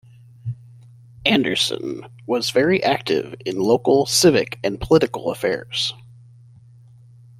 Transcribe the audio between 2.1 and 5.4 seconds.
was very active in local civic and political